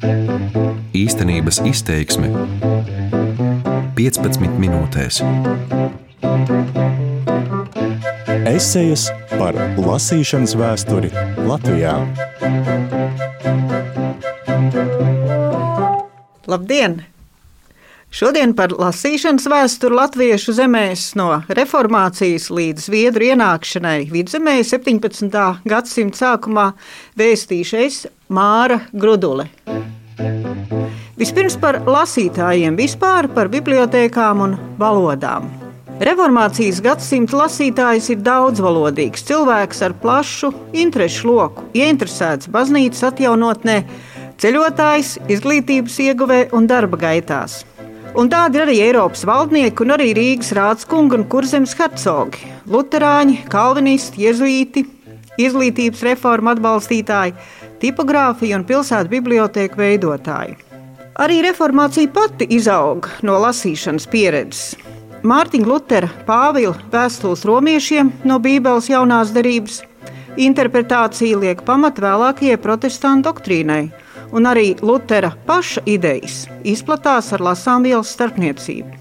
[0.00, 2.30] Īstenības izteiksme
[3.98, 5.20] 15 minūtēs.
[8.48, 11.12] Esejas par lasīšanas vēsturi
[11.44, 11.98] Latvijā.
[16.48, 17.09] Labdien!
[18.10, 25.36] Šodien par lasīšanas vēsturi latviešu zemēs no reformācijas līdz Zviedru ienākšanai vidzemē 17.
[25.70, 26.64] gadsimta sākumā
[27.20, 29.46] vēstīšu es Māra Grudule.
[31.20, 35.46] Vispirms par lasītājiem vispār, par bibliotekām un valodām.
[36.02, 43.84] Reformācijas gadsimta lasītājs ir daudzvalodīgs cilvēks ar plašu interešu loku, ieinteresēts baznīcas atjaunotnē,
[44.42, 47.60] ceļotājs, izglītības ieguvē un darba gaitās.
[48.18, 54.24] Un tādi ir arī Eiropas valdnieki un arī Rīgas rādskungi un kurzemes hercogi, luterāņi, kalvinisti,
[54.26, 54.82] jezuīti,
[55.38, 57.36] izglītības reformu atbalstītāji,
[57.82, 60.58] tipogrāfija un pilsētu bibliotēku veidotāji.
[61.22, 64.74] Arī reformācija pati izauga no lasīšanas pieredzes.
[65.22, 69.82] Mārtiņa Lutera Pāvila vēstules romiešiem no Bībeles jaunās derības
[70.40, 73.82] interpretācija liek pamatu vēlākajai protestantu doktrīnai
[74.32, 78.96] un arī Lutera paša idejas izplatās ar lasāmvielas starpniecību.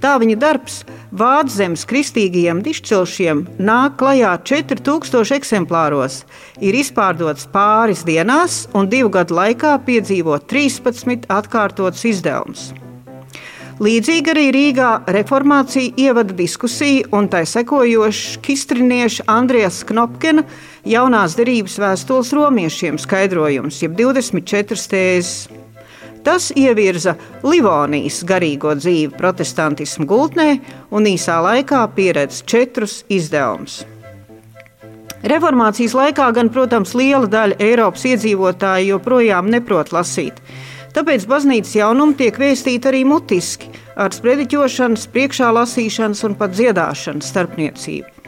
[0.00, 6.22] Tā viņa darbs Vāczemes kristīgajiem dišcilšiem nāk klajā 4000 eksemplāros,
[6.62, 12.70] ir izpārdots pāris dienās un divu gadu laikā piedzīvo 13 atkārtots izdevums.
[13.80, 20.44] Līdzīgi arī Rīgā reformācija ievada diskusiju, un tai sekojošs kistrinieša Andrijas Knopkina
[20.84, 25.48] jaunās derības vēstules romiešiem skaidrojums, jeb 24 tēzes.
[26.20, 30.50] Tas ievirza Livonijas garīgo dzīvi protestantismu gultnē
[30.92, 33.80] un īsā laikā pieredz četrus izdevumus.
[35.20, 40.40] Reformācijas laikā gan, protams, liela daļa Eiropas iedzīvotāju joprojām neprot lasīt.
[40.96, 43.68] Tāpēc baznīcas jaunumi tiek vēstīti arī mutiski,
[44.00, 48.19] ar sprediķošanas, priekšā lasīšanas un pat dziedāšanas starpniecību.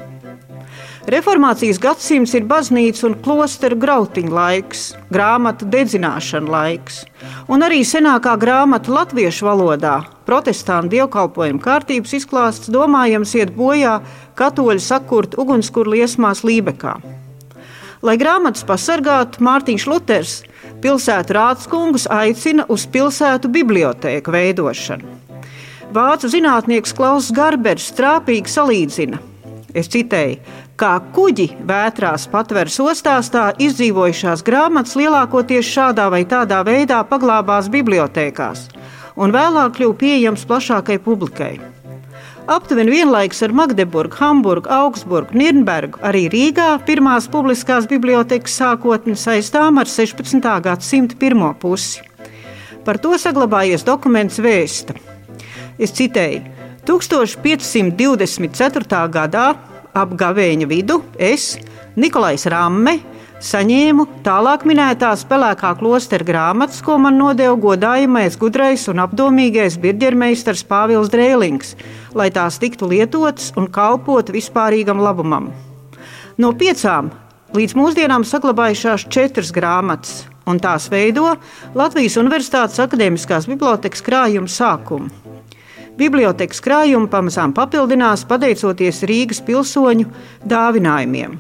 [1.11, 7.01] Reformācijas gadsimts ir baznīcas un klosteru grautiņa laiks, grāmatu dedzināšana laiks,
[7.51, 9.97] un arī senākā grāmata latviešu valodā,
[10.29, 13.97] protestantu dievkalpojumu kārtības izklāsts, domājams, iet bojā
[14.39, 16.95] katoļu sakurt ugunskura liesmās Lībekā.
[18.03, 20.39] Lai grāmatas pasargātu, Mārtiņš Luters
[20.83, 25.19] pilsētu rādskungus aicina uz pilsētu bibliotēku veidošanu.
[25.93, 29.19] Vācu zinātnieks Klaus Garbers trāpīgi salīdzina.
[29.77, 30.39] Es citēju,
[30.83, 38.67] kā kuģi vētrās patveres ostās, tā izdzīvojušās grāmatas lielākoties šādā vai tādā veidā paglābās bibliotekās
[39.15, 41.61] un vēlāk kļuva pieejams plašākai publikai.
[42.51, 49.87] Aptuveni vienlaikus ar Magdeburgu, Hamburgu, Augsburgu, Nīrnbergu, arī Rīgā pirmās publiskās bibliotekas sākotne saistām ar
[49.87, 50.43] 16.
[50.65, 52.01] gadsimta pirmo pusi.
[52.83, 54.95] Par to saglabājies dokuments vēsta.
[55.79, 56.43] Es citēju,
[56.89, 59.09] 1524.
[59.15, 61.57] gadā ap gavēņa vidu es,
[61.97, 62.99] Nikolais Ramme,
[63.43, 71.11] saņēmu tālāk minētās pelēkā klostera grāmatas, ko man nodeva godājamais, gudrais un apdomīgais birģermeistars Pāvils
[71.13, 71.75] Drēlings,
[72.15, 75.51] lai tās tiktu lietotas un kalpot vispārīgam labumam.
[76.41, 77.11] No piecām
[77.57, 81.35] līdz mūsdienām saglabājušās četras grāmatas, un tās veido
[81.79, 85.22] Latvijas Universitātes akadēmiskās bibliotekas krājuma sākumu.
[85.99, 90.09] Bibliotekas krājumi pamazām papildinās pateicoties Rīgas pilsoņu
[90.49, 91.37] dāvinājumiem.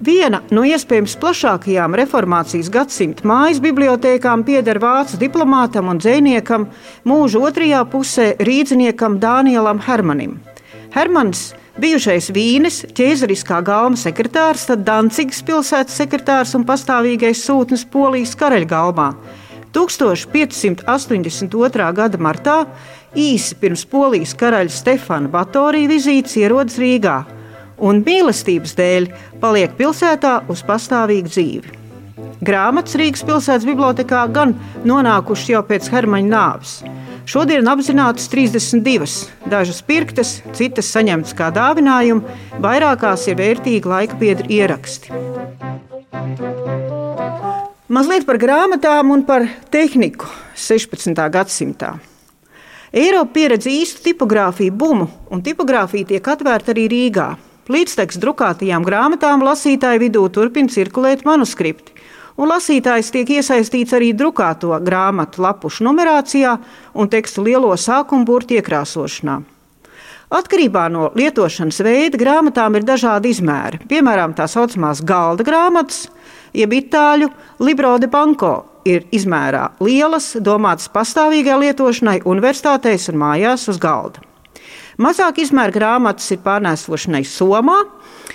[0.00, 6.68] Viena no iespējams plašākajām reformācijas gadsimta mājas bibliotekām pieder vācu diplomātam un dziniekam,
[7.08, 10.38] mūža otrajā pusē rīzniekam Dānielam Hermanim.
[10.94, 19.08] Hermans bijušais Vīnes ķēzariskā galma sekretārs, tad Dancigas pilsētas sekretārs un pastāvīgais sūtnis Polijas karaļgalmā.
[19.76, 21.92] 1582.
[21.94, 22.66] gada martā,
[23.16, 27.18] īsi pirms Polijas karaļa Stefana Batorija vizītes, ierodas Rīgā
[27.80, 29.10] un mīlestības dēļ
[29.40, 31.76] paliek pilsētā uz pastāvīgu dzīvi.
[32.44, 34.54] Grāmatas Rīgas pilsētas bibliotekā gan
[34.88, 36.74] nonākušas jau pēc Hermaņa nāves.
[37.28, 45.12] Šodien apzinātas 32, dažas pirktas, citas saņemtas kā dāvinājumi, vairākās ir vērtīgi laika biedri ieraksti.
[47.90, 51.20] Mazliet par grāmatām un par tehniku 16.
[51.34, 51.98] gadsimtā.
[52.90, 57.26] Eiropa pieredz īstu tipogrāfiju bumu, un tipogrāfija tiek atvērta arī Rīgā.
[57.70, 61.94] Līdztekus drukātajām grāmatām lasītāju vidū turpina cirkulēt manuskripti,
[62.34, 66.56] un lasītājs tiek iesaistīts arī drukāto grāmatu lapušu numerācijā
[66.98, 69.38] un tekstu lielo sākumu burtu iekrāsošanā.
[70.34, 73.84] Atkarībā no lietošanas veida grāmatām ir dažādi izmēri.
[73.86, 76.08] Piemēram, tā saucamās galda grāmatas,
[76.50, 77.30] jeb itāļu
[77.62, 78.56] libro de banko
[78.88, 84.22] ir izmērā lielas, domātas pastāvīgai lietošanai, universitātēs un mājās uz galda.
[85.00, 87.78] Mazāk izmēra grāmatas ir pārnēsošanai somā,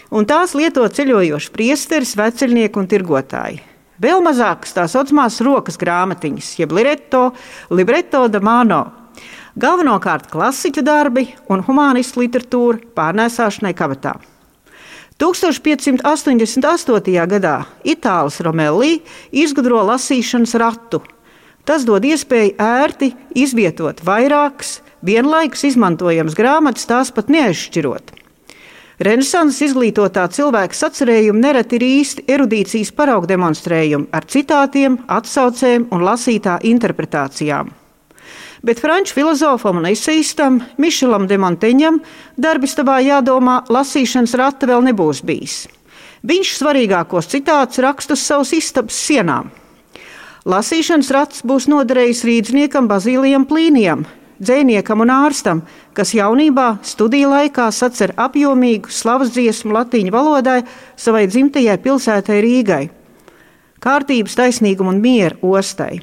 [0.09, 3.61] un tās lieto ceļojoši priesteris, veceļnieki un tirgotāji.
[4.01, 7.29] Vēl mazākas tā saucamās rokas grāmatiņas, jeb libretto,
[7.71, 8.81] libretto da mano.
[9.55, 14.17] Galvenokārt klasiķu darbi un humanistu literatūra pārnēsāšanai kabatā.
[15.15, 17.27] 1588.
[17.31, 17.55] gadā
[17.87, 18.97] Itālis Romelli
[19.31, 20.99] izgudro lasīšanas ratu.
[21.65, 28.11] Tas dod iespēju ērti izvietot vairākas, vienlaikus izmantojams grāmatas, tās pat neaizšķirot.
[29.07, 36.59] Renesanses izglītotā cilvēka sacerējumi nereti ir īsti erudīcijas paraugu demonstrējumi ar citātiem, atsaucēm un lasītā
[36.63, 37.71] interpretācijām.
[38.65, 41.99] Bet franču filozofam un eseistam Mišelam de Monteņam
[42.41, 45.57] darbistabā jādomā, lasīšanas rata vēl nebūs bijis.
[46.25, 49.51] Viņš svarīgākos citātus raksta uz savas istabas sienām.
[50.49, 54.01] Lasīšanas rats būs noderējis rīzniekam Bazīlijam Plīnijam,
[54.41, 55.61] dzēniekam un ārstam,
[55.93, 60.63] kas jaunībā studiju laikā sacer apjomīgu slavas dziesmu latīņu valodai
[60.97, 62.83] savai dzimtajai pilsētai Rīgai.
[63.85, 66.01] Kārtības, taisnīguma un miera ostai.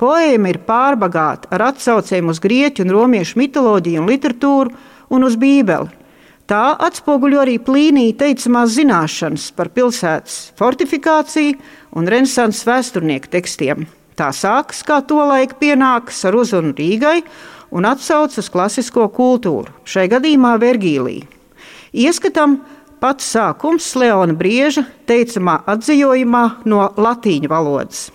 [0.00, 4.70] Poēma ir pārbagāta ar atsaucēm uz grieķu un romiešu mitoloģiju un literatūru
[5.12, 5.90] un uz Bībeli.
[6.48, 11.58] Tā atspoguļo arī plīnija teicamās zināšanas par pilsētas fortifikāciju
[12.00, 13.84] un renesanses vēsturnieku tekstiem.
[14.16, 17.20] Tā sākas, kā to laika pienākas, ar uzrunu Rīgai
[17.70, 21.28] un atsauc uz klasisko kultūru, šai gadījumā Vergīliju.
[21.92, 22.56] Ieskatam
[23.04, 28.08] pats sākums Leona Brieža teicamā atzījumā no latīņu valodas.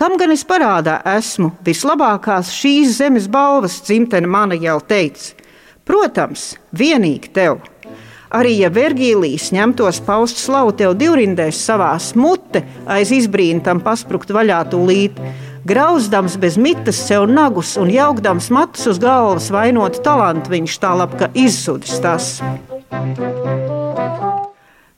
[0.00, 5.34] Kam gan es parādā esmu vislabākās šīs zemes balvas, dzimtene mana jau teica?
[5.84, 7.58] Protams, vienīgi tev.
[8.32, 15.20] Arī ja Vergīlijs ņemtos paust slavu tev divrindēs savās mute aiz izbrīntam pasprukt vaļā tūlīt,
[15.68, 21.28] Grauzdams bez mitas sev nagus un jaukdams matus uz galvas vainot talantu, viņš tālāk ka
[21.36, 22.38] izzudis tas.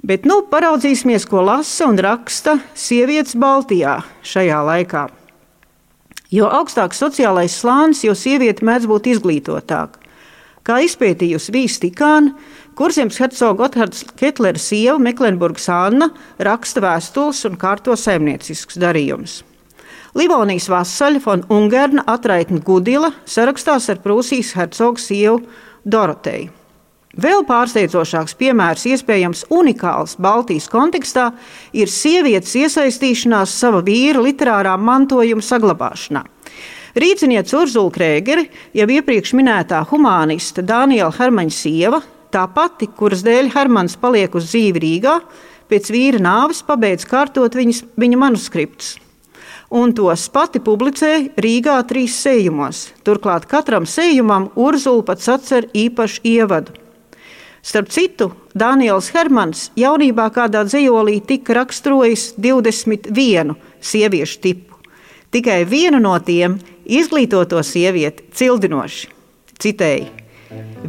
[0.03, 5.05] Bet nu paraudzīsimies, ko lasa un raksta sievietes Baltijā šajā laikā.
[6.35, 10.01] Jo augstāks sociālais slānis, jo sieviete mēdz būt izglītotāka.
[10.67, 12.35] Kā izpētījusi Vīsa Tikāna,
[12.79, 16.09] Kurzems hercoga Gotthārds Ketlera sieva Meklenburgas Anna
[16.41, 19.43] raksta vēstules un kārto saimniecisks darījums.
[20.19, 25.45] Livonijas vasaļa un Ungarna atraitne Gudila sarakstās ar Prūsijas hercogu sievu
[25.85, 26.62] Doroteju.
[27.13, 31.27] Vēl pārsteidzošāks piemērs, iespējams, unikāls Baltijas kontekstā,
[31.77, 36.25] ir sievietes iesaistīšanās sava vīra literārā mantojuma saglabāšanā.
[36.97, 42.01] Rīcinieca Urzula Krēgere, jau iepriekš minētā humanista Daniela Hermaņa sieva,
[42.33, 45.21] tā pati, kuras dēļ Hermans paliek uz dzīvi Rīgā,
[45.69, 48.97] pēc vīra nāves pabeidz kārtot viņas, viņa manuskriptus
[49.73, 52.91] un tos pati publicēja Rīgā trīs sējumos.
[53.09, 56.82] Turklāt katram sējumam Urzula pat sacer īpašu ievadu.
[57.63, 64.81] Starp citu, Daniels Hermans jaunībā kādā dzējolī tika raksturojis 21 sieviešu tipu.
[65.31, 69.13] Tikai vienu no tiem izglītoto sievieti cildinoši.
[69.63, 70.11] Citēji: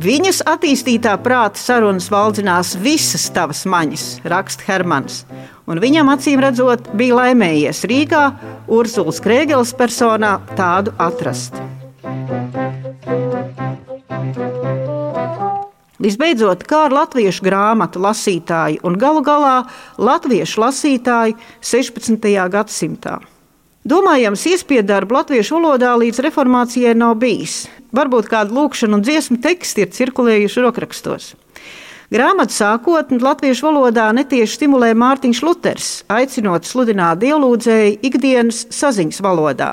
[0.01, 5.21] Viņas attīstītā prāta sarunas valdzinās visas tavas maņas, raksta Hermans,
[5.69, 8.25] un viņam acīm redzot, bija laimējies Rīgā,
[8.65, 11.61] Ursulas Krēgeles personā tādu atrast.
[16.03, 19.61] Visbeidzot, kā ar latviešu grāmatu lasītāju un galu galā
[19.95, 22.25] latviešu lasītāju 16.
[22.51, 23.21] gadsimtā.
[23.87, 27.69] Domājams, iespēja darba latviešu valodā līdz reformācijai nav bijis.
[27.95, 31.29] Varbūt kāda lūkšana un dziesmu teksti ir cirkulējuši rokrakstos.
[32.11, 39.71] Grāmatu sākotnē latviešu valodā netieši stimulē Mārtiņš Luters, aicinot sludināt dievlūdzēju ikdienas saziņas valodā.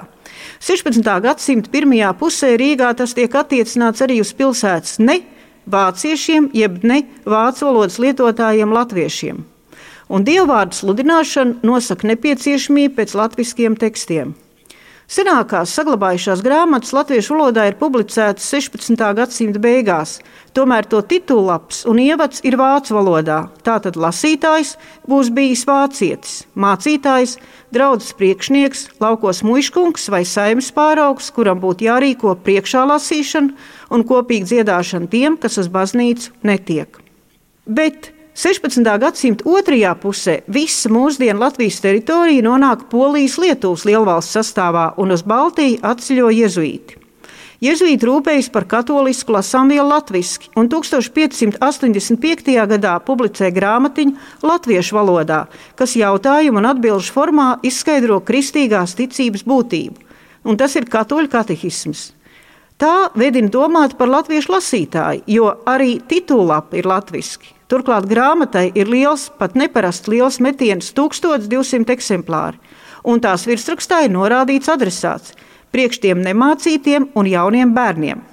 [0.63, 1.03] 16.
[1.27, 5.21] gadsimta pirmajā pusē Rīgā tas tiek attiecināts arī uz pilsētas ne
[5.73, 9.41] vāciešiem, jeb ne vācu valodas lietotājiem latviešiem.
[10.11, 14.35] Un dievvvārdu sludināšana nosaka nepieciešamību pēc latviskiem tekstiem.
[15.11, 19.00] Senākās saglabājušās grāmatas latviešu valodā ir publicētas 16.
[19.19, 20.21] gadsimta beigās,
[20.55, 23.41] tomēr to titulaps un ievads ir vācu valodā.
[23.67, 24.77] Tātad lasītājs
[25.11, 27.41] būs bijis vācietis, mācītājs,
[27.75, 33.50] draugs priekšnieks, laukos muškungs vai saimnes pāraugs, kuram būtu jārīko priekšā lasīšana
[33.91, 37.01] un kopīga dziedāšana tiem, kas uz baznīcu netiek.
[37.67, 38.87] Bet 16.
[39.03, 45.83] gadsimta otrajā pusē visa mūsdienu Latvijas teritorija nonāk Polijas Lietuvas lielvalsts sastāvā un uz Baltiju
[45.85, 47.01] atceļo jezuīti.
[47.61, 52.55] Jēzus rūpējas par katolisku lasāmvielu latviešu, un 1585.
[52.71, 55.43] gadā publicēja grāmatiņu latviešu valodā,
[55.77, 60.01] kas jautājumu un atbildžu formā izskaidro kristīgās ticības būtību,
[60.49, 62.15] un tas ir katoļu katehisms.
[62.81, 67.53] Tā vedina domāt par latviešu lasītāju, jo arī titulapa ir latviešu.
[67.71, 72.59] Turklāt grāmatai ir liels, pat neparasti liels metiens, 1200 eksemplāri,
[73.05, 75.37] un tās virsrakstā ir norādīts adresāts
[75.75, 78.25] priekš tiem nemācītiem un jauniem bērniem.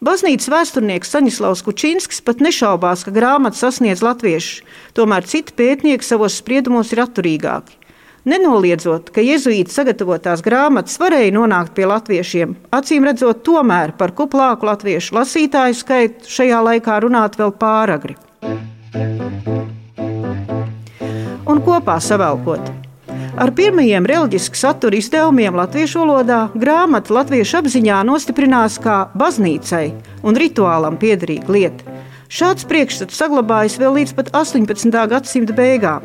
[0.00, 4.64] Baznīcas vēsturnieks Staņislavs Kučinskis pat nešaubās, ka grāmata sasniedz latviešu,
[4.96, 7.76] tomēr citi pētnieki savos spriedumos ir atturīgāki.
[8.28, 15.16] Nenoliedzot, ka jēzuīti sagatavotās grāmatas varēja nonākt pie latviešiem, acīm redzot, tomēr par kuplāku latviešu
[15.16, 18.18] lasītāju skaitu šajā laikā runāt vēl pāragri.
[21.48, 22.68] Un kopā savēlkot.
[23.40, 29.86] Ar pirmajiem reliģisku satura izdevumiem latviešu valodā grāmata latviešu apziņā nostiprinās kā baznīcai
[30.28, 32.00] un rituālam piederīga lieta.
[32.28, 34.92] Šāds priekšstats saglabājas vēl līdz pat 18.
[35.14, 36.04] gadsimta beigām.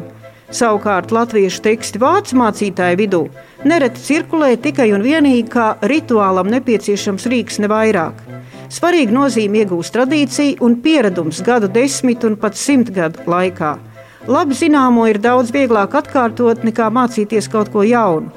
[0.55, 3.21] Savukārt latviešu teksti vācu mācītāju vidū
[3.67, 8.21] nereti cirkulē tikai un vienīgi kā rituālam nepieciešams rīks, ne vairāk.
[8.71, 13.75] Svarīga nozīme iegūst tradīcija un pieredums gadu desmit un pat simt gadu laikā.
[14.31, 18.31] Labi zināmo ir daudz vieglāk atkārtot nekā mācīties kaut ko jaunu.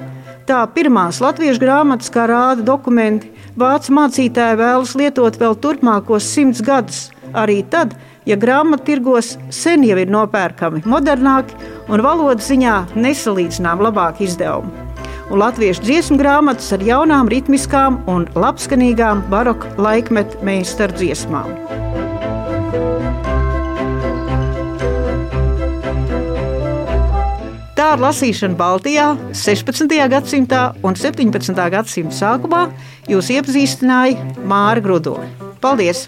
[0.49, 7.07] Tā pirmās latviešu grāmatas, kā rāda dokumenti, vācu mācītāji vēlas lietot vēl turpmākos simts gadus.
[7.37, 7.93] Arī tad,
[8.29, 11.57] ja grāmatu tirgos sen jau ir nopērkami modernāki
[11.89, 14.85] un valodas ziņā nesalīdzinām labāki izdevumi.
[15.29, 21.51] Un latviešu dziesmu grāmatas ar jaunām, ritmiskām un labskanīgām baroka laikmetu meistaru dziesmām.
[27.77, 29.93] Tā ar lasīšanu Baltijā 16.
[30.11, 31.61] gadsimtā un 17.
[31.77, 32.65] gadsimta sākumā
[33.09, 35.29] jūs iepazīstināja Māra Grudoli.
[35.61, 36.07] Paldies!